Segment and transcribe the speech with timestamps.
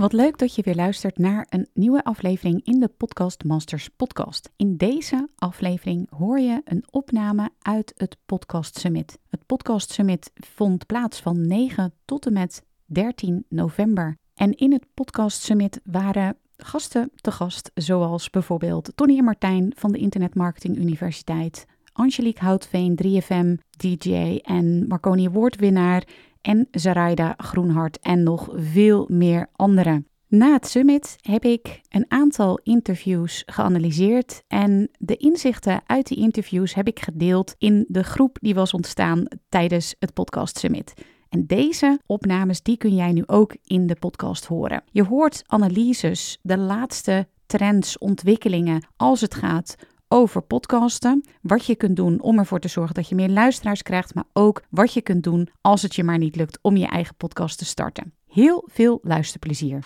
[0.00, 4.50] Wat leuk dat je weer luistert naar een nieuwe aflevering in de Podcast Masters podcast.
[4.56, 9.18] In deze aflevering hoor je een opname uit het Podcast Summit.
[9.28, 14.16] Het Podcast Summit vond plaats van 9 tot en met 13 november.
[14.34, 19.92] En in het Podcast Summit waren gasten te gast, zoals bijvoorbeeld Tony en Martijn van
[19.92, 26.04] de Internet Marketing Universiteit, Angelique Houtveen, 3FM, DJ en Marconi Award-winnaar
[26.42, 30.06] en Zaraida Groenhart en nog veel meer anderen.
[30.28, 36.74] Na het summit heb ik een aantal interviews geanalyseerd en de inzichten uit die interviews
[36.74, 40.92] heb ik gedeeld in de groep die was ontstaan tijdens het podcast summit.
[41.28, 44.82] En deze opnames die kun jij nu ook in de podcast horen.
[44.90, 49.76] Je hoort analyses, de laatste trends, ontwikkelingen als het gaat
[50.12, 51.24] over podcasten.
[51.42, 54.62] Wat je kunt doen om ervoor te zorgen dat je meer luisteraars krijgt, maar ook
[54.70, 57.64] wat je kunt doen als het je maar niet lukt om je eigen podcast te
[57.64, 58.12] starten.
[58.26, 59.84] Heel veel luisterplezier.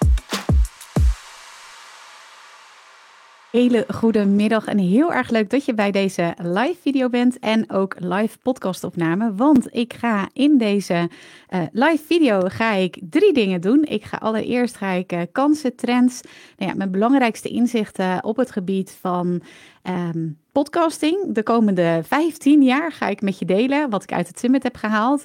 [3.54, 7.70] Hele goede middag en heel erg leuk dat je bij deze live video bent en
[7.70, 9.34] ook live podcastopname.
[9.34, 11.10] Want ik ga in deze
[11.50, 13.84] uh, live video ga ik drie dingen doen.
[13.84, 16.20] Ik ga allereerst ga ik uh, kansen, trends,
[16.56, 19.42] nou ja, mijn belangrijkste inzichten op het gebied van
[19.82, 21.34] um, podcasting.
[21.34, 24.76] De komende 15 jaar ga ik met je delen wat ik uit het summit heb
[24.76, 25.24] gehaald.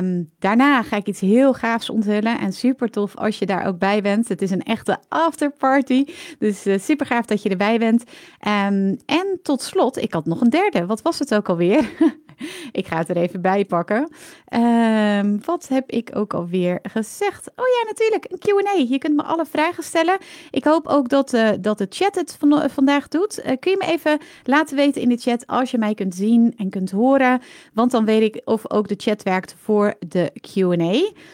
[0.00, 3.78] Um, daarna ga ik iets heel gaafs onthullen en super tof als je daar ook
[3.78, 4.28] bij bent.
[4.28, 6.04] Het is een echte afterparty,
[6.38, 8.02] dus uh, super gaaf dat je erbij bent.
[8.46, 10.86] Um, en tot slot, ik had nog een derde.
[10.86, 11.90] Wat was het ook alweer?
[12.72, 14.08] ik ga het er even bij pakken.
[14.54, 17.50] Um, wat heb ik ook alweer gezegd?
[17.56, 18.72] Oh ja, natuurlijk, een Q&A.
[18.88, 20.18] Je kunt me alle vragen stellen.
[20.50, 23.38] Ik hoop ook dat, uh, dat de chat het van, vandaag doet.
[23.38, 26.54] Uh, kun je me even laten weten in de chat als je mij kunt zien
[26.56, 27.40] en kunt horen?
[27.72, 31.26] Want dan weet ik of ook de chat werkt voor de Q&A.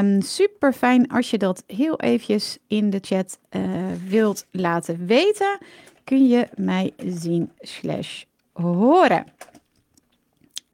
[0.00, 3.38] Um, super fijn als je dat heel eventjes in de chat
[4.08, 5.58] wilt laten weten.
[6.04, 9.24] Kun je mij zien slash horen.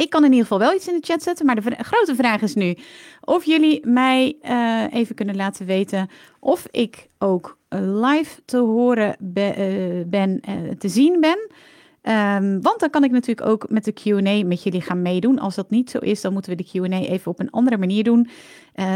[0.03, 2.43] Ik kan in ieder geval wel iets in de chat zetten, maar de grote vraag
[2.43, 2.77] is nu
[3.21, 6.09] of jullie mij uh, even kunnen laten weten
[6.41, 11.39] of ik ook live te horen be, uh, ben, uh, te zien ben.
[12.09, 15.39] Um, want dan kan ik natuurlijk ook met de QA met jullie gaan meedoen.
[15.39, 18.05] Als dat niet zo is, dan moeten we de QA even op een andere manier
[18.05, 18.29] doen.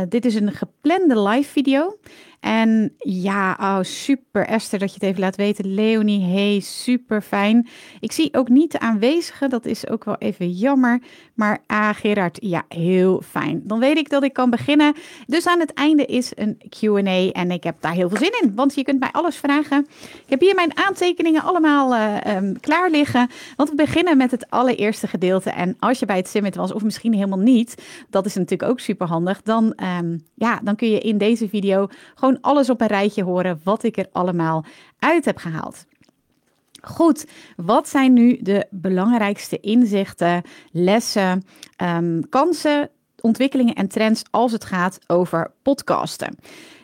[0.08, 1.96] Dit is een geplande live video.
[2.42, 5.74] En ja, oh, super Esther dat je het even laat weten.
[5.74, 7.68] Leonie, hey, super fijn.
[8.00, 11.00] Ik zie ook niet de aanwezigen, dat is ook wel even jammer.
[11.34, 13.62] Maar ah, Gerard, ja, heel fijn.
[13.64, 14.94] Dan weet ik dat ik kan beginnen.
[15.26, 18.54] Dus aan het einde is een Q&A en ik heb daar heel veel zin in.
[18.54, 19.86] Want je kunt mij alles vragen.
[20.00, 23.30] Ik heb hier mijn aantekeningen allemaal uh, um, klaar liggen.
[23.56, 25.50] Want we beginnen met het allereerste gedeelte.
[25.50, 28.80] En als je bij het summit was, of misschien helemaal niet, dat is natuurlijk ook
[28.80, 29.42] super handig.
[29.42, 33.60] Dan, um, ja, dan kun je in deze video gewoon alles op een rijtje horen
[33.64, 34.64] wat ik er allemaal
[34.98, 35.86] uit heb gehaald.
[36.82, 41.42] Goed, wat zijn nu de belangrijkste inzichten, lessen,
[41.82, 42.90] um, kansen,
[43.22, 46.36] ontwikkelingen en trends als het gaat over podcasten?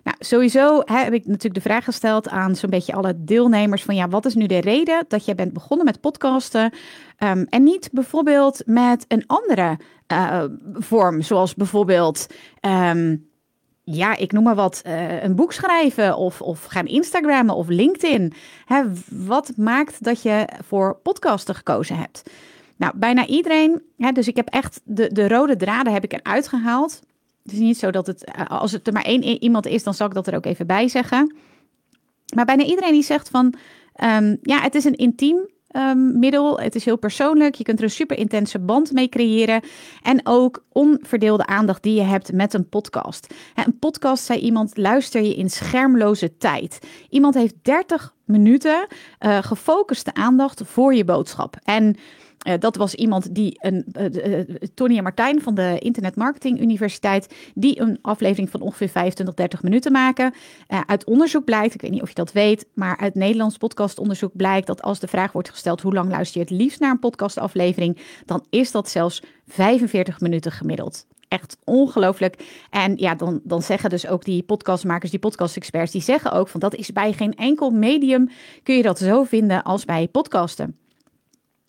[0.05, 3.95] Nou, sowieso hè, heb ik natuurlijk de vraag gesteld aan zo'n beetje alle deelnemers van
[3.95, 6.73] ja, wat is nu de reden dat jij bent begonnen met podcasten
[7.19, 9.79] um, en niet bijvoorbeeld met een andere
[10.13, 12.27] uh, vorm, zoals bijvoorbeeld
[12.61, 13.29] um,
[13.91, 18.33] ja, ik noem maar wat, uh, een boek schrijven of, of gaan Instagrammen of LinkedIn.
[18.65, 22.31] Hè, wat maakt dat je voor podcasten gekozen hebt?
[22.79, 26.49] Nou, bijna iedereen, hè, dus ik heb echt de, de rode draden heb ik eruit
[26.49, 27.01] gehaald.
[27.43, 29.95] Het is niet zo dat het, eh, als het er maar één iemand is, dan
[29.95, 31.35] zal ik dat er ook even bij zeggen.
[32.35, 33.55] Maar bijna iedereen die zegt van,
[34.03, 36.61] um, ja, het is een intiem um, middel.
[36.61, 37.55] Het is heel persoonlijk.
[37.55, 39.63] Je kunt er een super intense band mee creëren.
[40.03, 43.35] En ook onverdeelde aandacht die je hebt met een podcast.
[43.55, 46.79] Een podcast, zei iemand, luister je in schermloze tijd.
[47.11, 48.87] Iemand heeft 30 minuten
[49.21, 51.57] uh, gefocuste aandacht voor je boodschap.
[51.65, 51.97] En
[52.49, 54.41] uh, dat was iemand die een uh,
[54.75, 59.63] Tony en Martijn van de Internet Marketing Universiteit, die een aflevering van ongeveer 25, 30
[59.63, 60.35] minuten maken.
[60.87, 64.67] uit onderzoek blijkt, ik weet niet of je dat weet, maar uit Nederlands podcastonderzoek blijkt
[64.67, 67.99] dat als de vraag wordt gesteld hoe lang luister je het liefst naar een podcastaflevering,
[68.25, 71.07] dan is dat zelfs 45 minuten gemiddeld.
[71.29, 72.65] echt ongelooflijk.
[72.71, 76.61] En ja, dan, dan zeggen dus ook die podcastmakers, die podcast-experts, die zeggen ook van
[76.61, 78.29] dat is bij geen enkel medium
[78.63, 80.77] kun je dat zo vinden als bij podcasten.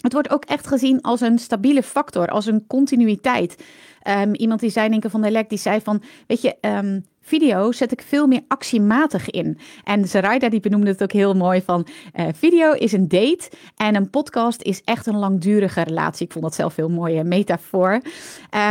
[0.01, 3.63] Het wordt ook echt gezien als een stabiele factor, als een continuïteit.
[4.07, 7.71] Um, iemand die zei, ik van de lek, die zei van, weet je, um, video
[7.71, 9.57] zet ik veel meer actiematig in.
[9.83, 13.95] En Zaraida die benoemde het ook heel mooi van uh, video is een date en
[13.95, 16.25] een podcast is echt een langdurige relatie.
[16.25, 17.91] Ik vond dat zelf heel mooie metafoor.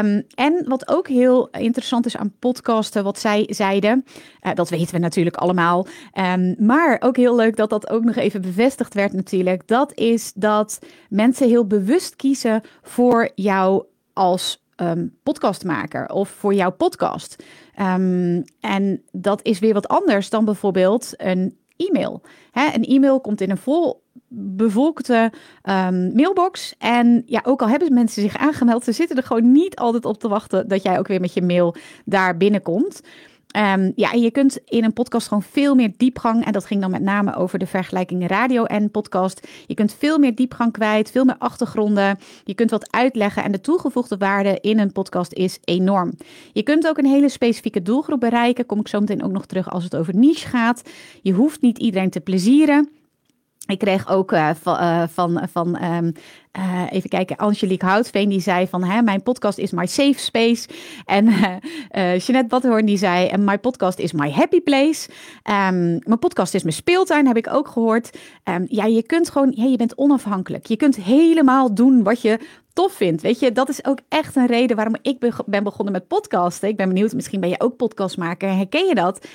[0.01, 4.05] Um, en wat ook heel interessant is aan podcasten, wat zij zeiden,
[4.43, 5.87] uh, dat weten we natuurlijk allemaal.
[6.15, 9.67] Um, maar ook heel leuk dat dat ook nog even bevestigd werd natuurlijk.
[9.67, 10.79] Dat is dat
[11.09, 17.45] mensen heel bewust kiezen voor jou als um, podcastmaker of voor jouw podcast.
[17.81, 22.23] Um, en dat is weer wat anders dan bijvoorbeeld een e-mail.
[22.53, 25.33] Een e-mail komt in een vol bevolkte
[25.63, 26.75] um, mailbox.
[26.79, 30.19] En ja, ook al hebben mensen zich aangemeld, ze zitten er gewoon niet altijd op
[30.19, 31.75] te wachten dat jij ook weer met je mail
[32.05, 33.01] daar binnenkomt.
[33.57, 36.81] Um, ja, en je kunt in een podcast gewoon veel meer diepgang, en dat ging
[36.81, 39.49] dan met name over de vergelijking radio en podcast.
[39.67, 42.19] Je kunt veel meer diepgang kwijt, veel meer achtergronden.
[42.45, 46.13] Je kunt wat uitleggen en de toegevoegde waarde in een podcast is enorm.
[46.53, 48.67] Je kunt ook een hele specifieke doelgroep bereiken.
[48.67, 50.83] Kom ik zo meteen ook nog terug als het over niche gaat.
[51.23, 52.98] Je hoeft niet iedereen te plezieren.
[53.69, 56.13] Ik kreeg ook van, uh, van, van um,
[56.59, 60.69] uh, even kijken, Angelique Houtveen, die zei van, hè, mijn podcast is my safe space.
[61.05, 61.25] En
[62.25, 65.09] Jeanette Badhoorn, die zei, my podcast is my happy place.
[65.45, 68.19] Um, mijn podcast is mijn speeltuin, heb ik ook gehoord.
[68.45, 70.67] Um, ja, je kunt gewoon, ja, je bent onafhankelijk.
[70.67, 72.39] Je kunt helemaal doen wat je
[72.73, 73.23] tof vindt.
[73.23, 76.69] Weet je, dat is ook echt een reden waarom ik ben begonnen met podcasten.
[76.69, 78.57] Ik ben benieuwd, misschien ben je ook podcastmaker.
[78.57, 79.27] Herken je dat?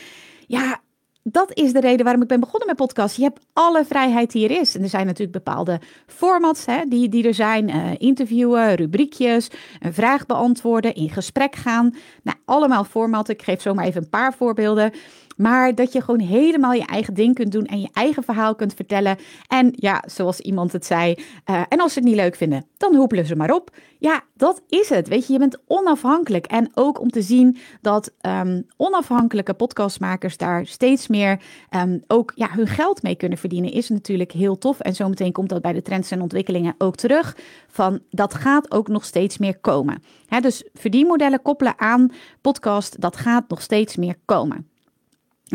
[0.48, 0.80] Ja,
[1.24, 3.16] dat is de reden waarom ik ben begonnen met podcast.
[3.16, 4.76] Je hebt alle vrijheid die er is.
[4.76, 7.70] En er zijn natuurlijk bepaalde formats hè, die, die er zijn.
[7.70, 9.50] Uh, interviewen, rubriekjes,
[9.80, 11.96] een vraag beantwoorden, in gesprek gaan.
[12.24, 13.34] Nou, allemaal formatten.
[13.34, 14.92] Ik geef zomaar even een paar voorbeelden.
[15.38, 18.74] Maar dat je gewoon helemaal je eigen ding kunt doen en je eigen verhaal kunt
[18.74, 19.18] vertellen.
[19.48, 21.16] En ja, zoals iemand het zei.
[21.50, 23.76] Uh, en als ze het niet leuk vinden, dan hoepelen ze maar op.
[24.00, 25.08] Ja, dat is het.
[25.08, 26.46] Weet je, je bent onafhankelijk.
[26.46, 31.42] En ook om te zien dat um, onafhankelijke podcastmakers daar steeds meer
[31.76, 34.80] um, ook ja, hun geld mee kunnen verdienen, is natuurlijk heel tof.
[34.80, 37.38] En zometeen komt dat bij de trends en ontwikkelingen ook terug.
[37.68, 40.04] Van dat gaat ook nog steeds meer komen.
[40.42, 44.73] Dus verdienmodellen koppelen aan podcast, dat gaat nog steeds meer komen.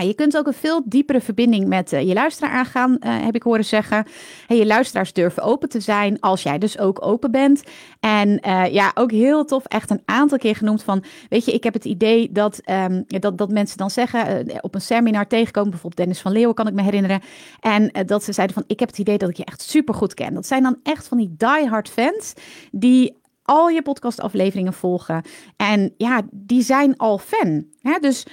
[0.07, 3.43] Je kunt ook een veel diepere verbinding met uh, je luisteraar aangaan, uh, heb ik
[3.43, 4.07] horen zeggen.
[4.47, 7.63] En je luisteraars durven open te zijn als jij dus ook open bent.
[8.01, 11.65] En uh, ja, ook heel tof, echt een aantal keer genoemd van, weet je, ik
[11.65, 16.01] heb het idee dat, um, dat, dat mensen dan zeggen, op een seminar tegenkomen, bijvoorbeeld
[16.01, 17.21] Dennis van Leeuwen kan ik me herinneren.
[17.61, 20.15] En dat ze zeiden van, ik heb het idee dat ik je echt super goed
[20.15, 20.35] ken.
[20.35, 22.33] Dat zijn dan echt van die diehard fans
[22.71, 25.23] die al je podcastafleveringen volgen.
[25.57, 27.65] En ja, die zijn al fan.
[27.81, 27.99] Hè?
[28.01, 28.27] Dus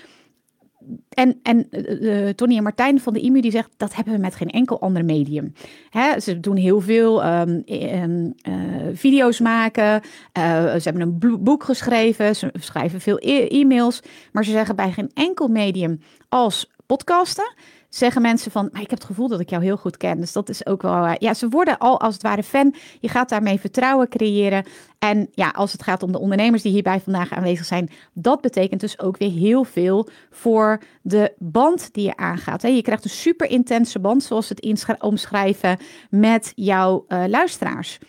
[1.10, 4.36] en, en uh, Tony en Martijn van de IMU die zegt dat hebben we met
[4.36, 5.54] geen enkel ander medium.
[5.90, 8.54] Hè, ze doen heel veel um, um, uh,
[8.94, 10.02] video's maken.
[10.34, 12.36] Ze hebben een boek geschreven.
[12.36, 14.02] Ze schrijven veel e e-mails.
[14.32, 16.00] Maar ze zeggen bij geen enkel medium
[16.30, 17.54] als podcasten
[17.96, 20.20] zeggen mensen van, maar ik heb het gevoel dat ik jou heel goed ken.
[20.20, 22.76] Dus dat is ook wel, ja, ze worden al als het ware fan.
[23.00, 24.66] Je gaat daarmee vertrouwen creëren.
[25.00, 28.82] En ja, als het gaat om de ondernemers die hierbij vandaag aanwezig zijn, dat betekent
[28.82, 32.62] dus ook weer heel veel voor de band die je aangaat.
[32.62, 35.78] Je krijgt een super intense band, zoals het omschrijven,
[36.10, 38.00] met jouw uh, luisteraars.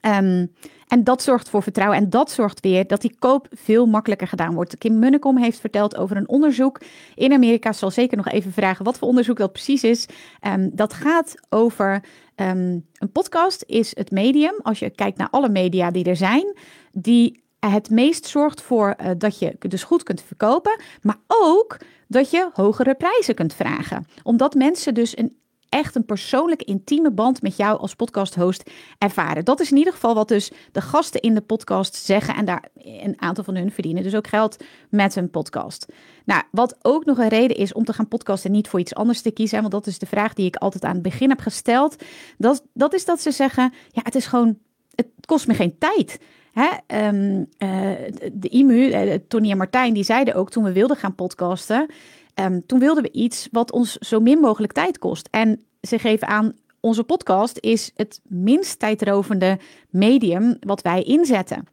[0.00, 0.52] Um,
[0.90, 4.54] en dat zorgt voor vertrouwen en dat zorgt weer dat die koop veel makkelijker gedaan
[4.54, 4.78] wordt.
[4.78, 6.80] Kim Munnekom heeft verteld over een onderzoek
[7.14, 7.72] in Amerika.
[7.72, 10.06] Zal zeker nog even vragen wat voor onderzoek dat precies is.
[10.46, 12.04] Um, dat gaat over
[12.36, 16.56] um, een podcast is het medium, als je kijkt naar alle media die er zijn,
[16.92, 21.76] die het meest zorgt voor uh, dat je dus goed kunt verkopen, maar ook
[22.08, 24.06] dat je hogere prijzen kunt vragen.
[24.22, 25.39] Omdat mensen dus een
[25.70, 29.44] echt een persoonlijke, intieme band met jou als podcast-host ervaren.
[29.44, 32.34] Dat is in ieder geval wat dus de gasten in de podcast zeggen.
[32.34, 35.86] En daar een aantal van hun verdienen dus ook geld met hun podcast.
[36.24, 38.94] Nou, wat ook nog een reden is om te gaan podcasten en niet voor iets
[38.94, 39.60] anders te kiezen.
[39.60, 42.04] Want dat is de vraag die ik altijd aan het begin heb gesteld.
[42.38, 44.58] Dat, dat is dat ze zeggen, ja, het is gewoon,
[44.94, 46.18] het kost me geen tijd.
[46.52, 47.68] Hè, um, uh,
[48.32, 51.86] de IMU, uh, Tony en Martijn, die zeiden ook toen we wilden gaan podcasten.
[52.44, 55.28] Um, toen wilden we iets wat ons zo min mogelijk tijd kost.
[55.30, 59.58] En ze geven aan, onze podcast is het minst tijdrovende
[59.90, 61.66] medium wat wij inzetten.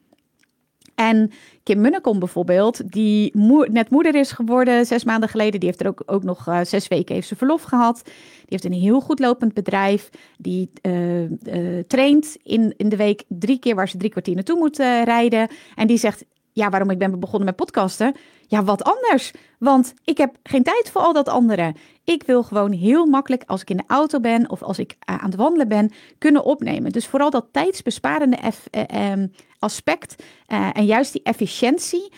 [0.95, 1.31] En
[1.63, 3.31] Kim Munnekom bijvoorbeeld, die
[3.71, 5.59] net moeder is geworden zes maanden geleden.
[5.59, 8.01] Die heeft er ook, ook nog uh, zes weken heeft ze verlof gehad.
[8.03, 10.09] Die heeft een heel goed lopend bedrijf.
[10.37, 14.77] Die uh, traint in, in de week drie keer waar ze drie kwartier naartoe moet
[14.77, 15.49] rijden.
[15.75, 16.25] En die zegt,
[16.57, 18.15] ja, waarom ik ben begonnen met podcasten?
[18.47, 19.31] Ja, wat anders.
[19.59, 21.75] Want ik heb geen tijd voor al dat andere.
[22.03, 25.15] Ik wil gewoon heel makkelijk, als ik in de auto ben of als ik eh,
[25.15, 26.91] aan het wandelen ben, kunnen opnemen.
[26.91, 28.37] Dus vooral dat tijdsbesparende
[28.71, 29.27] eh, ehm,
[29.59, 32.11] aspect uh, en juist die efficiëntie,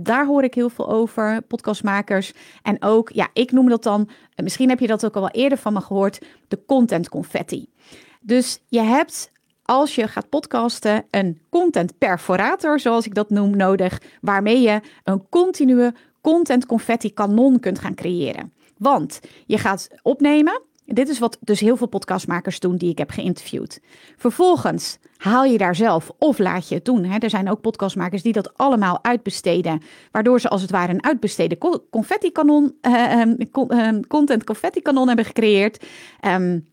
[0.00, 2.32] daar hoor ik heel veel over, podcastmakers.
[2.62, 4.08] En ook, ja, ik noem dat dan,
[4.42, 7.68] misschien heb je dat ook al wel eerder van me gehoord, de content confetti.
[8.20, 9.30] Dus je hebt
[9.66, 15.28] als je gaat podcasten een content perforator, zoals ik dat noem, nodig, waarmee je een
[15.28, 18.52] continue content confetti kanon kunt gaan creëren.
[18.78, 20.62] Want je gaat opnemen.
[20.84, 23.80] Dit is wat dus heel veel podcastmakers doen die ik heb geïnterviewd.
[24.16, 27.04] Vervolgens haal je daar zelf of laat je het doen.
[27.04, 27.18] Hè.
[27.18, 29.82] Er zijn ook podcastmakers die dat allemaal uitbesteden.
[30.10, 31.58] Waardoor ze als het ware een uitbesteden
[31.90, 33.22] confetti kanon, uh,
[33.68, 35.84] uh, content confetti kanon hebben gecreëerd.
[36.26, 36.66] Um,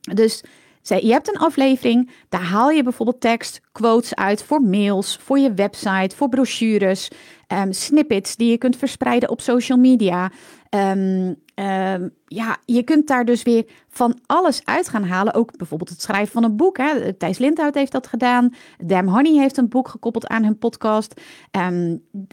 [0.00, 0.42] dus
[0.82, 5.54] je hebt een aflevering, daar haal je bijvoorbeeld tekst, quotes uit voor mails, voor je
[5.54, 7.08] website, voor brochures,
[7.48, 10.30] um, snippets die je kunt verspreiden op social media.
[10.70, 15.34] Um, um, ja, je kunt daar dus weer van alles uit gaan halen.
[15.34, 16.76] Ook bijvoorbeeld het schrijven van een boek.
[16.76, 17.12] Hè.
[17.12, 18.54] Thijs Lindhout heeft dat gedaan.
[18.84, 21.20] Damn Honey heeft een boek gekoppeld aan hun podcast.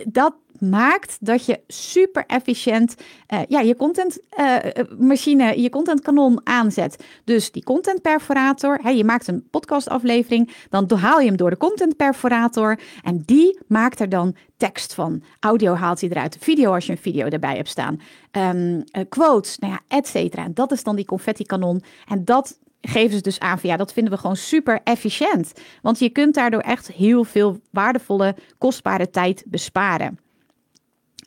[0.07, 2.95] dat maakt dat je super efficiënt
[3.33, 7.03] uh, ja, je contentmachine, uh, je contentkanon aanzet.
[7.23, 11.57] Dus die content perforator, hè, je maakt een podcastaflevering, dan haal je hem door de
[11.57, 15.23] content perforator en die maakt er dan tekst van.
[15.39, 18.01] Audio haalt hij eruit, video als je een video erbij hebt staan,
[18.37, 20.43] uh, quotes, nou ja, et cetera.
[20.43, 23.77] En dat is dan die confetti kanon en dat geven ze dus aan van ja,
[23.77, 25.53] dat vinden we gewoon super efficiënt.
[25.81, 30.19] Want je kunt daardoor echt heel veel waardevolle, kostbare tijd besparen.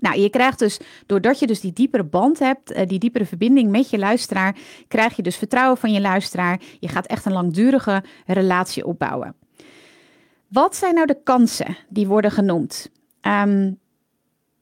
[0.02, 3.70] Nou, je krijgt dus, doordat je dus die diepere band hebt, eh, die diepere verbinding
[3.70, 4.56] met je luisteraar,
[4.88, 6.60] krijg je dus vertrouwen van je luisteraar.
[6.80, 9.34] Je gaat echt een langdurige relatie opbouwen.
[10.48, 12.90] Wat zijn nou de kansen die worden genoemd?
[13.20, 13.78] Um,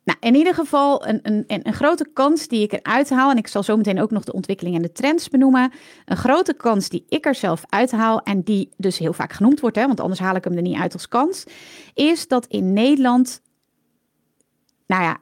[0.04, 3.46] nou, in ieder geval een, een, een grote kans die ik eruit haal, en ik
[3.46, 5.72] zal zo meteen ook nog de ontwikkeling en de trends benoemen.
[6.04, 9.76] Een grote kans die ik er zelf uithaal en die dus heel vaak genoemd wordt,
[9.76, 11.44] hè, want anders haal ik hem er niet uit als kans,
[11.94, 13.40] is dat in Nederland
[14.90, 15.18] nou ja,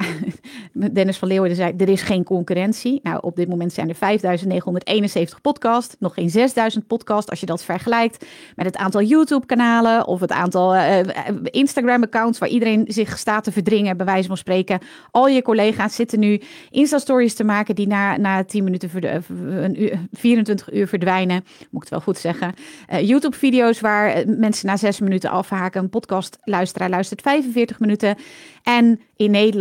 [0.95, 3.01] Dennis van Leeuwen zei, er is geen concurrentie.
[3.03, 7.31] Nou, op dit moment zijn er 5971 podcasts, nog geen 6000 podcasts.
[7.31, 10.99] Als je dat vergelijkt met het aantal YouTube-kanalen of het aantal uh,
[11.43, 14.79] Instagram-accounts waar iedereen zich staat te verdringen, bij wijze van spreken.
[15.11, 18.91] Al je collega's zitten nu Insta-stories te maken die na, na 10 minuten,
[19.29, 21.45] een uur, 24 uur verdwijnen.
[21.59, 22.55] Moet ik het wel goed zeggen.
[23.03, 25.83] YouTube-video's waar mensen na 6 minuten afhaken.
[25.83, 28.17] Een podcast-luisteraar luistert 45 minuten.
[28.63, 29.58] En in Nederland,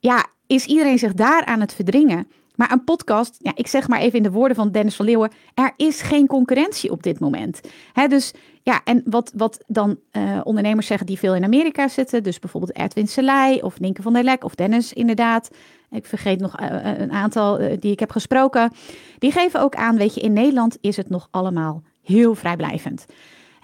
[0.00, 2.28] ja, is iedereen zich daar aan het verdringen.
[2.54, 5.32] Maar een podcast, ja, ik zeg maar even in de woorden van Dennis van Leeuwen,
[5.54, 7.60] er is geen concurrentie op dit moment.
[7.92, 12.22] Hè, dus ja, en wat, wat dan uh, ondernemers zeggen die veel in Amerika zitten,
[12.22, 15.50] dus bijvoorbeeld Edwin Selei of Nienke van der Lek of Dennis inderdaad.
[15.90, 18.72] Ik vergeet nog uh, een aantal die ik heb gesproken.
[19.18, 23.06] Die geven ook aan, weet je, in Nederland is het nog allemaal heel vrijblijvend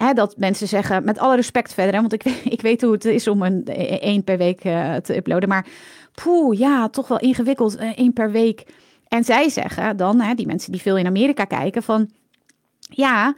[0.07, 2.25] hè, dat mensen zeggen, met alle respect verder, hè, want ik,
[2.57, 3.65] ik weet hoe het is om een
[4.01, 5.67] één per week uh, te uploaden, maar
[6.15, 8.67] poeh, ja, toch wel ingewikkeld, uh, één per week.
[9.09, 12.11] En zij zeggen dan, hè, die mensen die veel in Amerika kijken, van
[12.79, 13.35] ja,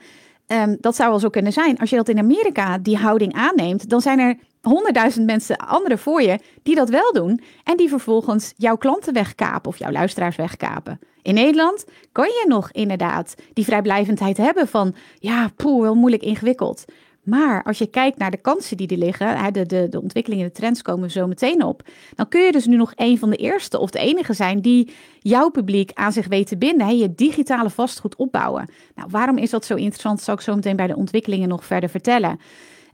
[0.47, 1.79] um, dat zou wel zo kunnen zijn.
[1.79, 6.23] Als je dat in Amerika die houding aanneemt, dan zijn er honderdduizend mensen, anderen voor
[6.23, 7.41] je, die dat wel doen.
[7.65, 10.99] En die vervolgens jouw klanten wegkapen of jouw luisteraars wegkapen.
[11.23, 16.85] In Nederland kan je nog inderdaad die vrijblijvendheid hebben van, ja, poeh, wel moeilijk ingewikkeld.
[17.23, 20.53] Maar als je kijkt naar de kansen die er liggen, de, de, de ontwikkelingen, de
[20.53, 21.83] trends komen zo meteen op.
[22.15, 24.93] Dan kun je dus nu nog een van de eerste of de enige zijn die
[25.19, 26.97] jouw publiek aan zich weet te binden.
[26.97, 28.69] je digitale vastgoed opbouwen.
[28.95, 30.21] Nou, waarom is dat zo interessant?
[30.21, 32.41] Zal ik zo meteen bij de ontwikkelingen nog verder vertellen.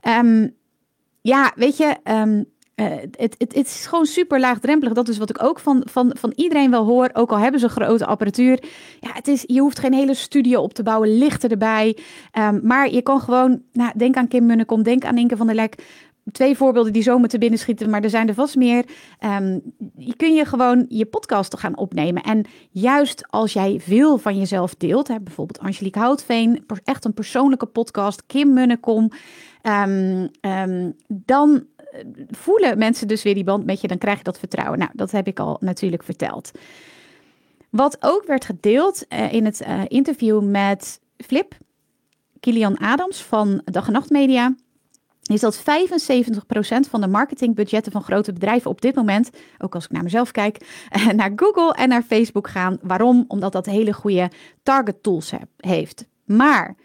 [0.07, 0.57] Um,
[1.21, 2.45] ja, weet je, um,
[2.85, 4.93] het, het, het, is gewoon super laagdrempelig.
[4.93, 7.09] Dat is wat ik ook van, van, van iedereen wel hoor.
[7.13, 8.63] Ook al hebben ze grote apparatuur.
[8.99, 11.97] Ja, het is, je hoeft geen hele studio op te bouwen, lichten erbij.
[12.37, 15.55] Um, maar je kan gewoon, nou, denk aan Kim Munnekom, denk aan Inke van der
[15.55, 15.75] Lek.
[16.31, 18.85] Twee voorbeelden die zomaar te binnen schieten, maar er zijn er vast meer.
[19.25, 19.61] Um,
[19.97, 22.23] je kun je gewoon je podcast gaan opnemen.
[22.23, 27.65] En juist als jij veel van jezelf deelt, hè, bijvoorbeeld Angelique Houtveen, echt een persoonlijke
[27.65, 29.11] podcast, Kim Munnekom.
[29.63, 34.23] Um, um, dan eh, voelen mensen dus weer die band met je, dan krijg je
[34.23, 34.79] dat vertrouwen.
[34.79, 36.51] Nou, dat heb ik al natuurlijk verteld.
[37.69, 41.57] Wat ook werd gedeeld uh, in het uh, interview met Flip,
[42.39, 44.55] Kilian Adams van Dag en Nacht Media,
[45.33, 45.61] is dat 75%
[46.89, 50.87] van de marketingbudgetten van grote bedrijven op dit moment, ook als ik naar mezelf kijk,
[51.15, 52.77] naar Google en naar Facebook gaan.
[52.81, 53.25] Waarom?
[53.27, 54.31] Omdat dat hele goede
[54.63, 56.05] target tools heeft.
[56.25, 56.75] Maar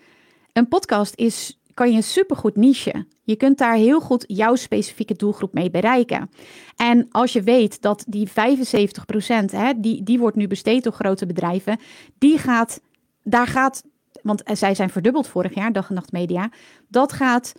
[0.53, 3.07] een podcast is kan je supergoed niche.
[3.23, 6.31] Je kunt daar heel goed jouw specifieke doelgroep mee bereiken.
[6.77, 8.33] En als je weet dat die 75%,
[9.47, 11.79] hè, die, die wordt nu besteed door grote bedrijven,
[12.19, 12.81] die gaat,
[13.23, 13.83] daar gaat,
[14.23, 16.51] want zij zijn verdubbeld vorig jaar, dag en nacht media,
[16.89, 17.53] dat gaat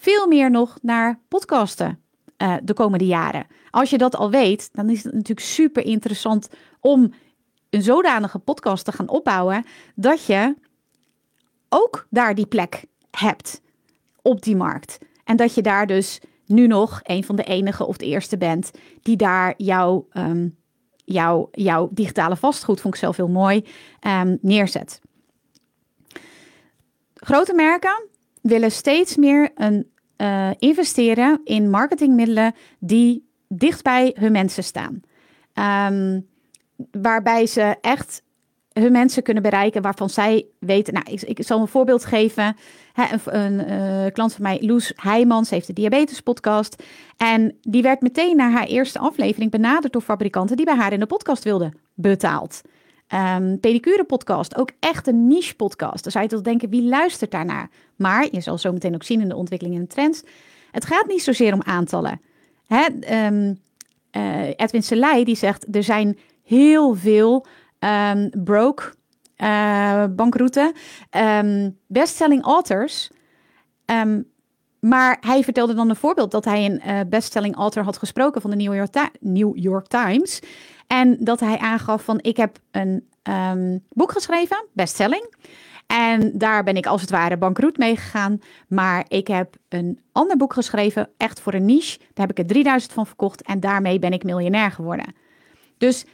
[0.00, 2.02] veel meer nog naar podcasten
[2.38, 3.46] uh, de komende jaren.
[3.70, 6.48] Als je dat al weet, dan is het natuurlijk super interessant
[6.80, 7.12] om
[7.70, 9.64] een zodanige podcast te gaan opbouwen
[9.94, 10.54] dat je
[11.68, 13.60] ook daar die plek hebt
[14.22, 14.98] op die markt.
[15.24, 18.70] En dat je daar dus nu nog een van de enige of de eerste bent
[19.02, 20.56] die daar jouw, um,
[21.04, 23.64] jouw, jouw digitale vastgoed, vond ik zelf heel mooi,
[24.06, 25.00] um, neerzet.
[27.14, 28.09] Grote merken
[28.40, 35.00] willen steeds meer een, uh, investeren in marketingmiddelen die dicht bij hun mensen staan.
[35.92, 36.26] Um,
[36.90, 38.22] waarbij ze echt
[38.72, 40.94] hun mensen kunnen bereiken waarvan zij weten.
[40.94, 42.56] Nou, ik, zal een voorbeeld geven.
[42.94, 46.82] een, een uh, klant van mij, Loes Heijmans, heeft de Diabetes Podcast.
[47.16, 51.00] En die werd meteen na haar eerste aflevering benaderd door fabrikanten die bij haar in
[51.00, 52.60] de podcast wilden betaald.
[53.14, 56.02] Um, pedicure podcast, ook echt een niche podcast.
[56.02, 57.70] Dan zou je toch denken, wie luistert daarnaar?
[57.96, 60.22] Maar je zal zo meteen ook zien in de ontwikkelingen en de trends.
[60.70, 62.20] Het gaat niet zozeer om aantallen.
[62.66, 62.86] Hè,
[63.26, 63.60] um,
[64.12, 67.46] uh, Edwin Selei die zegt, er zijn heel veel
[67.78, 68.82] um, broke,
[69.36, 70.74] uh, bankroute,
[71.10, 73.10] um, bestselling authors.
[74.80, 78.50] Maar hij vertelde dan een voorbeeld dat hij een uh, bestselling author had gesproken van
[78.50, 80.40] de New York, New York Times.
[80.90, 83.08] En dat hij aangaf van ik heb een
[83.88, 85.34] boek geschreven, bestselling.
[85.86, 88.40] En daar ben ik als het ware bankroet mee gegaan.
[88.68, 91.98] Maar ik heb een ander boek geschreven, echt voor een niche.
[91.98, 95.14] Daar heb ik er 3000 van verkocht en daarmee ben ik miljonair geworden.
[95.78, 96.06] Dus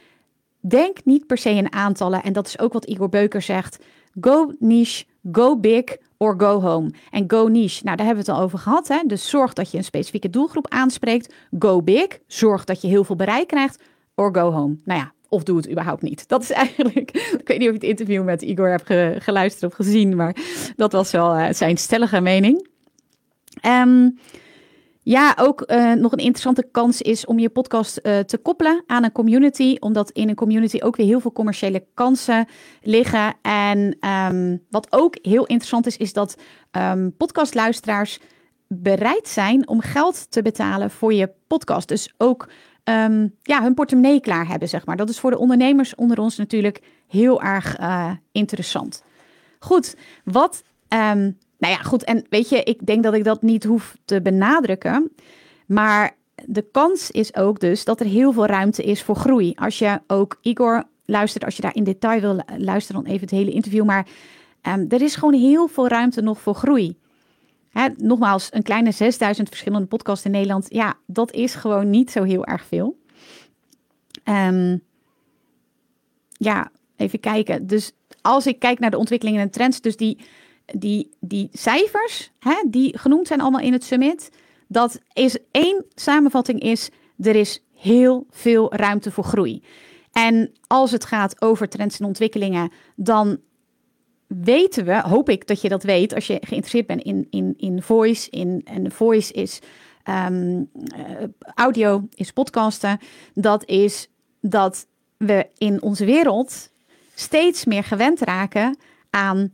[0.69, 2.23] Denk niet per se in aantallen.
[2.23, 3.79] En dat is ook wat Igor Beuker zegt.
[4.19, 6.91] Go niche, go big or go home.
[7.11, 8.87] En go niche, nou daar hebben we het al over gehad.
[8.87, 8.99] Hè?
[9.05, 11.33] Dus zorg dat je een specifieke doelgroep aanspreekt.
[11.59, 13.83] Go big, zorg dat je heel veel bereik krijgt.
[14.19, 14.77] Or go home.
[14.83, 16.27] Nou ja, of doe het überhaupt niet.
[16.27, 19.77] Dat is eigenlijk, ik weet niet of je het interview met Igor hebt geluisterd of
[19.77, 20.35] gezien, maar
[20.75, 22.67] dat was wel uh, zijn stellige mening.
[23.65, 24.17] Um,
[25.07, 29.03] ja, ook uh, nog een interessante kans is om je podcast uh, te koppelen aan
[29.03, 29.75] een community.
[29.79, 32.47] Omdat in een community ook weer heel veel commerciële kansen
[32.81, 33.33] liggen.
[33.41, 36.37] En um, wat ook heel interessant is, is dat
[36.71, 38.19] um, podcastluisteraars
[38.67, 41.87] bereid zijn om geld te betalen voor je podcast.
[41.87, 42.49] Dus ook
[42.89, 44.95] um, ja, hun portemonnee klaar hebben, zeg maar.
[44.95, 49.03] Dat is voor de ondernemers onder ons natuurlijk heel erg uh, interessant.
[49.59, 52.03] Goed, wat um, nou ja, goed.
[52.03, 55.11] En weet je, ik denk dat ik dat niet hoef te benadrukken.
[55.67, 59.53] Maar de kans is ook dus dat er heel veel ruimte is voor groei.
[59.55, 63.35] Als je ook Igor luistert, als je daar in detail wil luisteren, dan even het
[63.35, 63.83] hele interview.
[63.85, 64.07] Maar
[64.61, 66.97] um, er is gewoon heel veel ruimte nog voor groei.
[67.97, 70.65] Nogmaals, een kleine 6000 verschillende podcasts in Nederland.
[70.69, 72.97] Ja, dat is gewoon niet zo heel erg veel.
[74.23, 74.83] Um,
[76.31, 77.67] ja, even kijken.
[77.67, 80.17] Dus als ik kijk naar de ontwikkelingen en trends, dus die
[80.75, 84.31] die, die cijfers, hè, die genoemd zijn allemaal in het summit,
[84.67, 89.63] dat is één samenvatting is, er is heel veel ruimte voor groei.
[90.11, 93.39] En als het gaat over trends en ontwikkelingen, dan
[94.27, 97.81] weten we, hoop ik dat je dat weet, als je geïnteresseerd bent in, in, in
[97.81, 98.29] voice.
[98.29, 99.59] In, en voice is
[100.09, 100.69] um,
[101.55, 102.99] audio, is podcasten.
[103.33, 104.09] Dat is
[104.41, 104.87] dat
[105.17, 106.69] we in onze wereld
[107.15, 108.77] steeds meer gewend raken
[109.09, 109.53] aan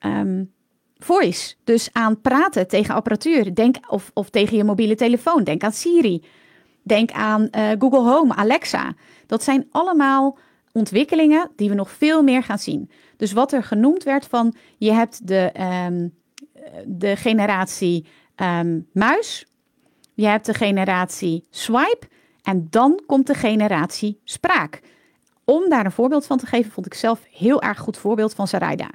[0.00, 0.52] um,
[0.98, 1.54] voice.
[1.64, 3.54] Dus aan praten tegen apparatuur.
[3.54, 5.44] Denk, of, of tegen je mobiele telefoon.
[5.44, 6.24] Denk aan Siri.
[6.82, 8.94] Denk aan uh, Google Home, Alexa.
[9.26, 10.38] Dat zijn allemaal
[10.72, 12.90] ontwikkelingen die we nog veel meer gaan zien.
[13.16, 15.52] Dus wat er genoemd werd van je hebt de,
[15.86, 16.14] um,
[16.86, 19.46] de generatie um, muis,
[20.14, 22.08] je hebt de generatie swipe
[22.42, 24.80] en dan komt de generatie spraak.
[25.44, 28.48] Om daar een voorbeeld van te geven, vond ik zelf heel erg goed voorbeeld van
[28.48, 28.90] Sarayda.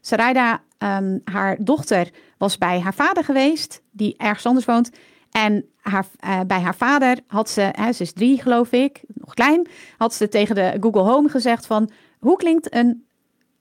[0.00, 4.90] Sarayda, um, haar dochter, was bij haar vader geweest, die ergens anders woont.
[5.30, 9.34] En haar, uh, bij haar vader had ze, hè, ze is drie geloof ik, nog
[9.34, 13.06] klein, had ze tegen de Google Home gezegd van, hoe klinkt een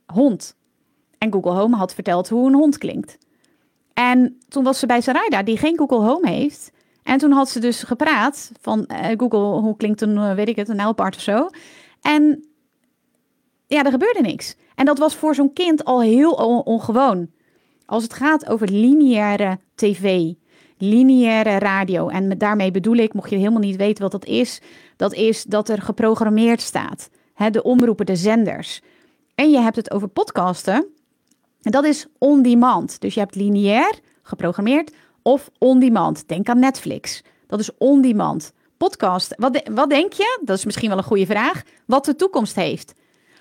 [0.05, 0.55] hond?
[1.17, 3.17] En Google Home had verteld hoe een hond klinkt.
[3.93, 6.71] En toen was ze bij Sarayda, die geen Google Home heeft.
[7.03, 10.55] En toen had ze dus gepraat van uh, Google, hoe klinkt een, uh, weet ik
[10.55, 11.49] het, een nijlpaard of zo.
[12.01, 12.45] En
[13.67, 14.55] ja, er gebeurde niks.
[14.75, 16.31] En dat was voor zo'n kind al heel
[16.63, 17.29] ongewoon.
[17.85, 20.31] Als het gaat over lineaire tv,
[20.77, 22.07] lineaire radio.
[22.07, 24.61] En daarmee bedoel ik, mocht je helemaal niet weten wat dat is,
[24.95, 27.09] dat is dat er geprogrammeerd staat.
[27.51, 28.81] De omroepen, de zenders.
[29.35, 30.87] En je hebt het over podcasten.
[31.61, 33.01] En dat is on demand.
[33.01, 34.91] Dus je hebt lineair, geprogrammeerd,
[35.21, 36.27] of on-demand.
[36.27, 37.23] Denk aan Netflix.
[37.47, 38.53] Dat is on-demand.
[38.77, 39.33] Podcast.
[39.37, 40.41] Wat, wat denk je?
[40.45, 41.63] Dat is misschien wel een goede vraag.
[41.85, 42.93] Wat de toekomst heeft.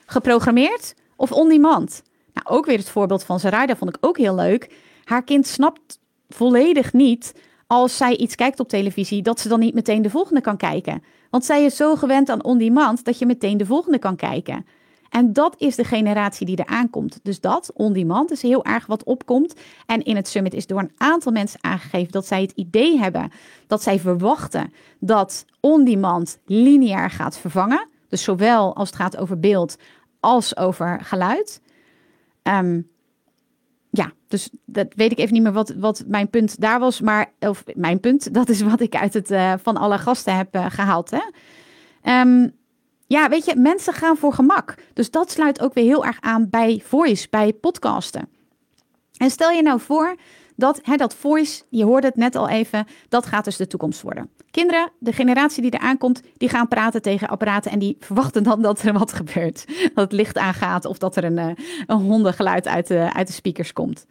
[0.07, 2.03] Geprogrammeerd of on-demand?
[2.33, 4.75] Nou, ook weer het voorbeeld van Sarayda vond ik ook heel leuk.
[5.05, 7.33] Haar kind snapt volledig niet
[7.67, 11.03] als zij iets kijkt op televisie, dat ze dan niet meteen de volgende kan kijken.
[11.31, 14.67] Want zij is zo gewend aan on-demand dat je meteen de volgende kan kijken.
[15.13, 17.21] En dat is de generatie die er aankomt.
[17.23, 19.55] Dus dat, on-demand, is heel erg wat opkomt.
[19.87, 23.31] En in het summit is door een aantal mensen aangegeven dat zij het idee hebben
[23.67, 27.89] dat zij verwachten dat on-demand lineair gaat vervangen.
[28.09, 29.77] Dus zowel als het gaat over beeld
[30.21, 31.61] als over geluid.
[32.43, 32.89] Um,
[33.91, 37.01] ja, dus dat weet ik even niet meer wat, wat mijn punt daar was.
[37.01, 40.57] Maar, of mijn punt, dat is wat ik uit het uh, van alle gasten heb
[40.57, 41.11] uh, gehaald.
[41.11, 41.21] Hè?
[42.21, 42.61] Um,
[43.13, 44.75] ja, weet je, mensen gaan voor gemak.
[44.93, 48.29] Dus dat sluit ook weer heel erg aan bij voice, bij podcasten.
[49.17, 50.17] En stel je nou voor
[50.57, 54.03] dat hè, dat voice, je hoorde het net al even, dat gaat dus de toekomst
[54.03, 54.31] worden.
[54.51, 58.63] Kinderen, de generatie die er aankomt, die gaan praten tegen apparaten en die verwachten dan
[58.63, 59.65] dat er wat gebeurt.
[59.95, 61.51] Dat het licht aangaat of dat er een, eh,
[61.87, 64.07] een hondengeluid uit de, uit de speakers komt.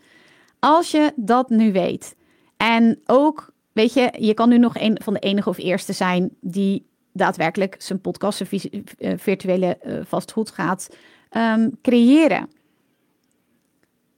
[0.60, 2.16] Als je dat nu weet
[2.58, 6.30] en ook, weet je, je kan nu nog een van de enige of eerste zijn
[6.40, 10.96] die daadwerkelijk zijn podcast, eh, virtuele uh, vastgoed gaat
[11.32, 12.50] um, creëren.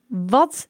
[0.07, 0.67] Wat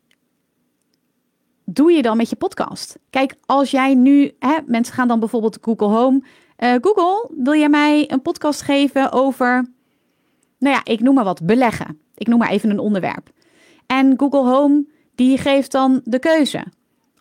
[1.65, 2.99] doe je dan met je podcast?
[3.09, 6.23] Kijk, als jij nu, hè, mensen gaan dan bijvoorbeeld Google Home.
[6.57, 9.71] Uh, Google, wil jij mij een podcast geven over,
[10.59, 11.99] nou ja, ik noem maar wat, beleggen.
[12.15, 13.29] Ik noem maar even een onderwerp.
[13.85, 16.65] En Google Home, die geeft dan de keuze.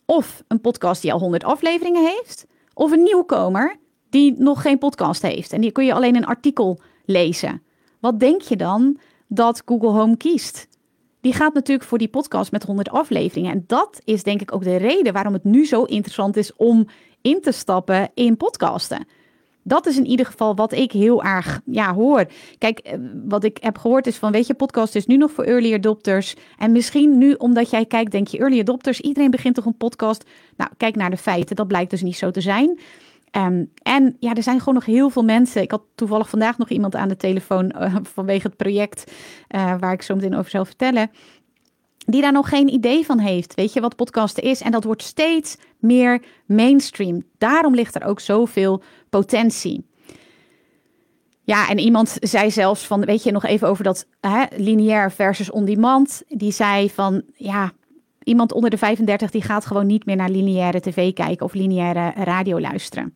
[0.04, 3.76] Of een podcast die al 100 afleveringen heeft, of een nieuwkomer
[4.12, 5.52] die nog geen podcast heeft.
[5.52, 7.62] En die kun je alleen een artikel lezen.
[8.00, 8.98] Wat denk je dan
[9.28, 10.68] dat Google Home kiest?
[11.20, 13.52] Die gaat natuurlijk voor die podcast met 100 afleveringen.
[13.52, 16.86] En dat is denk ik ook de reden waarom het nu zo interessant is om
[17.20, 19.06] in te stappen in podcasten.
[19.64, 22.26] Dat is in ieder geval wat ik heel erg ja, hoor.
[22.58, 25.44] Kijk, eh, wat ik heb gehoord is van, weet je, podcast is nu nog voor
[25.44, 26.34] early adopters.
[26.58, 29.00] En misschien nu, omdat jij kijkt, denk je early adopters.
[29.00, 30.24] Iedereen begint toch een podcast.
[30.56, 31.56] Nou, kijk naar de feiten.
[31.56, 32.78] Dat blijkt dus niet zo te zijn.
[33.36, 35.62] Um, en ja, er zijn gewoon nog heel veel mensen.
[35.62, 39.12] Ik had toevallig vandaag nog iemand aan de telefoon uh, vanwege het project
[39.48, 41.10] uh, waar ik zo meteen over zal vertellen.
[42.06, 43.54] Die daar nog geen idee van heeft.
[43.54, 44.60] Weet je wat podcasten is?
[44.60, 47.24] En dat wordt steeds meer mainstream.
[47.38, 49.90] Daarom ligt er ook zoveel potentie.
[51.44, 55.50] Ja, en iemand zei zelfs van, weet je nog even over dat hè, lineair versus
[55.50, 56.22] on-demand.
[56.28, 57.72] Die zei van, ja,
[58.24, 62.12] iemand onder de 35 die gaat gewoon niet meer naar lineaire tv kijken of lineaire
[62.24, 63.14] radio luisteren.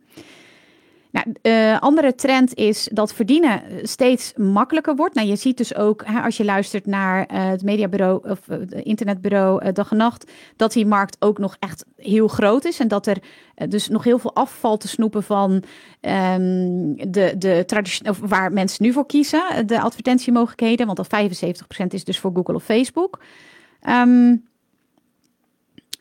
[1.17, 5.15] Nou, uh, andere trend is dat verdienen steeds makkelijker wordt.
[5.15, 8.73] Nou, je ziet dus ook hè, als je luistert naar uh, het mediabureau of het
[8.73, 13.07] internetbureau Dag en Nacht, dat die markt ook nog echt heel groot is en dat
[13.07, 13.17] er
[13.69, 19.07] dus nog heel veel afval te snoepen van um, de, de waar mensen nu voor
[19.07, 21.31] kiezen, de advertentiemogelijkheden, want dat
[21.83, 23.21] 75% is dus voor Google of Facebook.
[23.89, 24.45] Um,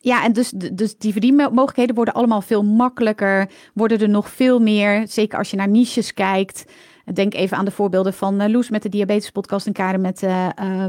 [0.06, 5.08] ja, en dus, dus die verdienmogelijkheden worden allemaal veel makkelijker, worden er nog veel meer,
[5.08, 6.66] zeker als je naar niches kijkt.
[7.14, 10.20] Denk even aan de voorbeelden van uh, Loes met de diabetes podcast en Karen met
[10.20, 10.86] de uh,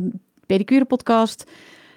[0.46, 1.50] pedicure podcast.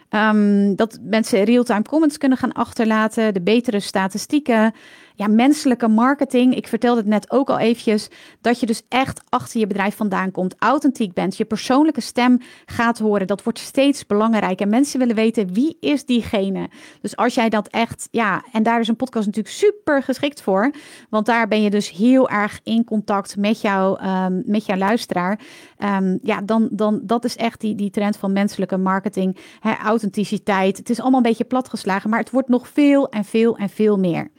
[0.09, 4.73] Um, dat mensen real-time comments kunnen gaan achterlaten, de betere statistieken
[5.19, 6.55] ja, menselijke marketing.
[6.55, 8.07] Ik vertelde het net ook al eventjes.
[8.41, 10.55] Dat je dus echt achter je bedrijf vandaan komt.
[10.59, 11.37] Authentiek bent.
[11.37, 13.27] Je persoonlijke stem gaat horen.
[13.27, 14.65] Dat wordt steeds belangrijker.
[14.65, 16.69] En mensen willen weten wie is diegene.
[17.01, 20.71] Dus als jij dat echt, ja, en daar is een podcast natuurlijk super geschikt voor.
[21.09, 25.39] Want daar ben je dus heel erg in contact met, jou, um, met jouw luisteraar.
[25.77, 29.37] Um, ja, dan, dan dat is echt die, die trend van menselijke marketing.
[29.59, 30.77] Hè, authenticiteit.
[30.77, 32.09] Het is allemaal een beetje platgeslagen.
[32.09, 34.31] Maar het wordt nog veel en veel en veel meer.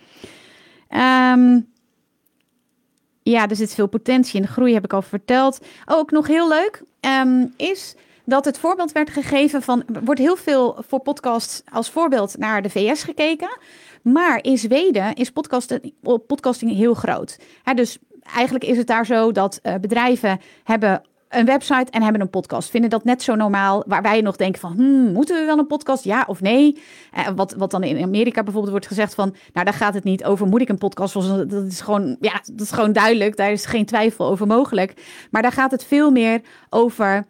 [0.91, 1.69] Um,
[3.23, 5.59] ja, er zit veel potentie in de groei, heb ik al verteld.
[5.87, 9.83] Ook nog heel leuk um, is dat het voorbeeld werd gegeven van...
[9.95, 13.59] Er wordt heel veel voor podcasts als voorbeeld naar de VS gekeken.
[14.03, 15.31] Maar in Zweden is
[16.27, 17.39] podcasting heel groot.
[17.75, 17.99] dus
[18.35, 22.71] eigenlijk is het daar zo dat uh, bedrijven hebben een website en hebben een podcast.
[22.71, 25.67] Vinden dat net zo normaal, waar wij nog denken van, hmm, moeten we wel een
[25.67, 26.79] podcast, ja of nee?
[27.19, 30.25] Uh, wat, wat dan in Amerika bijvoorbeeld wordt gezegd van, nou daar gaat het niet
[30.25, 31.15] over, moet ik een podcast?
[31.15, 34.95] Dat is gewoon, ja, dat is gewoon duidelijk, daar is geen twijfel over mogelijk.
[35.31, 37.27] Maar daar gaat het veel meer over,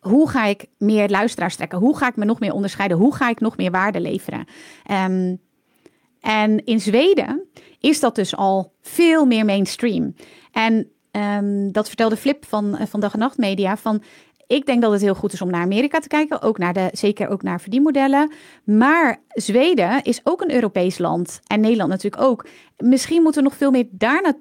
[0.00, 1.78] hoe ga ik meer luisteraars trekken?
[1.78, 2.96] Hoe ga ik me nog meer onderscheiden?
[2.96, 4.44] Hoe ga ik nog meer waarde leveren?
[4.90, 5.40] Um,
[6.20, 7.48] en in Zweden
[7.80, 10.14] is dat dus al veel meer mainstream.
[10.52, 13.76] En Um, dat vertelde Flip van, uh, van Dag en Nacht Media.
[13.76, 14.02] Van
[14.46, 16.88] ik denk dat het heel goed is om naar Amerika te kijken, ook naar de,
[16.92, 18.32] zeker ook naar verdienmodellen.
[18.64, 22.46] Maar Zweden is ook een Europees land en Nederland natuurlijk ook.
[22.76, 24.34] Misschien moeten we nog veel meer daar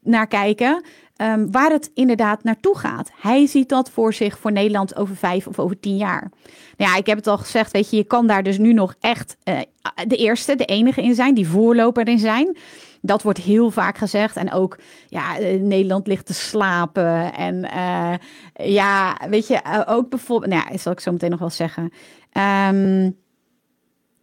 [0.00, 0.84] naar kijken.
[1.22, 3.10] Um, waar het inderdaad naartoe gaat.
[3.20, 6.30] Hij ziet dat voor zich voor Nederland over vijf of over tien jaar.
[6.76, 8.94] Nou ja, ik heb het al gezegd, weet je, je kan daar dus nu nog
[9.00, 9.58] echt uh,
[10.06, 12.56] de eerste, de enige in zijn, die voorloper in zijn.
[13.00, 14.36] Dat wordt heel vaak gezegd.
[14.36, 17.34] En ook, ja, eh, Nederland ligt te slapen.
[17.34, 18.14] En uh,
[18.72, 21.92] ja, weet je, ook bijvoorbeeld, nou ja, zal ik zo meteen nog wel zeggen.
[22.72, 23.16] Um,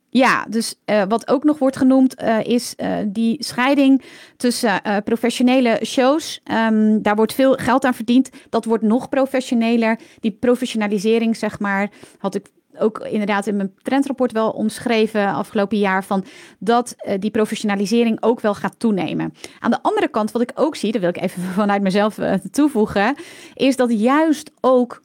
[0.10, 0.76] ja, dus
[1.08, 4.04] wat ook nog wordt genoemd is die scheiding
[4.38, 6.42] tussen professionele shows.
[6.70, 8.30] Um, daar wordt veel geld aan verdiend.
[8.50, 10.00] Dat wordt nog professioneler.
[10.20, 12.48] Die professionalisering, zeg maar, had ik
[12.80, 16.26] ook inderdaad in mijn trendrapport wel omschreven afgelopen jaar van
[16.60, 19.34] dat die professionalisering ook wel gaat toenemen.
[19.60, 22.18] Aan de andere kant, wat ik ook zie, dat wil ik even vanuit mezelf
[22.52, 23.16] toevoegen,
[23.54, 25.02] is dat juist ook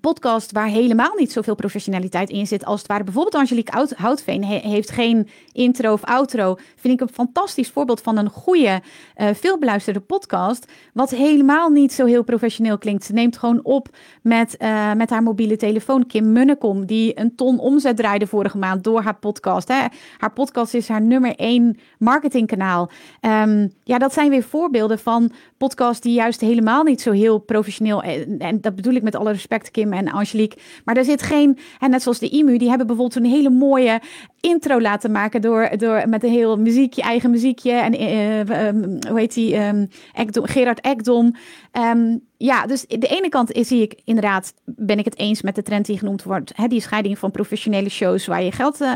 [0.00, 3.04] podcast waar helemaal niet zoveel professionaliteit in zit als het ware.
[3.04, 6.56] Bijvoorbeeld Angelique Houtveen heeft geen intro of outro.
[6.76, 8.80] Vind ik een fantastisch voorbeeld van een goede,
[9.16, 10.72] uh, veelbeluisterde podcast.
[10.94, 13.04] Wat helemaal niet zo heel professioneel klinkt.
[13.04, 13.88] Ze neemt gewoon op
[14.22, 16.06] met, uh, met haar mobiele telefoon.
[16.06, 19.68] Kim Munnekom, die een ton omzet draaide vorige maand door haar podcast.
[19.68, 19.84] Hè.
[20.18, 22.90] Haar podcast is haar nummer één marketingkanaal.
[23.20, 28.02] Um, ja, dat zijn weer voorbeelden van podcasts die juist helemaal niet zo heel professioneel...
[28.02, 30.58] En, en dat bedoel ik met alle respect, Kim en Angelique.
[30.84, 34.00] Maar er zit geen, en net zoals de IMU, die hebben bijvoorbeeld een hele mooie
[34.40, 37.72] intro laten maken door, door met een heel muziekje, eigen muziekje.
[37.72, 39.58] En uh, um, hoe heet die?
[39.58, 39.88] Um,
[40.32, 41.34] Gerard Ekdom.
[41.72, 45.62] Um, ja, dus de ene kant zie ik inderdaad, ben ik het eens met de
[45.62, 46.52] trend die genoemd wordt.
[46.56, 48.88] Hè, die scheiding van professionele shows waar, je geld, uh,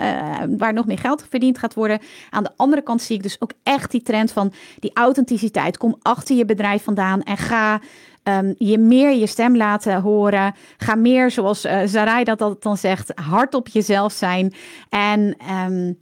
[0.58, 2.00] waar nog meer geld verdiend gaat worden.
[2.30, 5.78] Aan de andere kant zie ik dus ook echt die trend van die authenticiteit.
[5.78, 7.80] Kom achter je bedrijf vandaan en ga
[8.28, 10.54] um, je meer je stem laten horen.
[10.76, 14.54] Ga meer, zoals uh, dat dan zegt, hard op jezelf zijn.
[14.88, 15.36] En
[15.66, 15.98] um,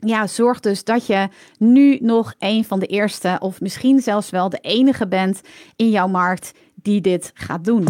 [0.00, 4.48] ja, zorg dus dat je nu nog een van de eerste, of misschien zelfs wel
[4.48, 5.40] de enige bent
[5.76, 7.86] in jouw markt die dit gaat doen.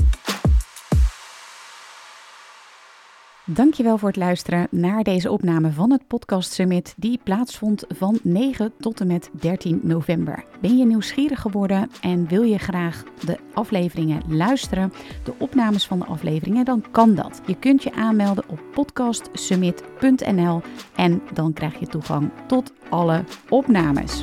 [3.46, 8.72] Dankjewel voor het luisteren naar deze opname van het Podcast Summit die plaatsvond van 9
[8.78, 10.44] tot en met 13 november.
[10.60, 14.92] Ben je nieuwsgierig geworden en wil je graag de afleveringen luisteren,
[15.24, 17.40] de opnames van de afleveringen, dan kan dat.
[17.46, 20.60] Je kunt je aanmelden op podcastsummit.nl
[20.96, 24.22] en dan krijg je toegang tot alle opnames.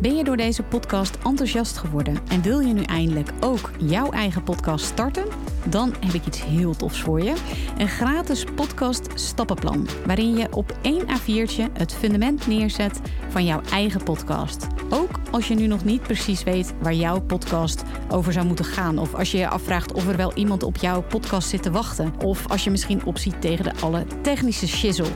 [0.00, 4.42] Ben je door deze podcast enthousiast geworden en wil je nu eindelijk ook jouw eigen
[4.42, 5.24] podcast starten?
[5.64, 7.34] Dan heb ik iets heel tofs voor je.
[7.78, 14.02] Een gratis podcast stappenplan waarin je op één A4'tje het fundament neerzet van jouw eigen
[14.02, 14.66] podcast.
[14.90, 18.98] Ook als je nu nog niet precies weet waar jouw podcast over zou moeten gaan
[18.98, 22.12] of als je je afvraagt of er wel iemand op jouw podcast zit te wachten
[22.24, 25.10] of als je misschien opziet tegen de alle technische shizzle.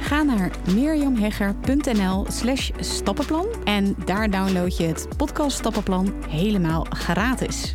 [0.00, 7.74] Ga naar mirjamhegger.nl slash stappenplan en daar download je het podcast stappenplan helemaal gratis.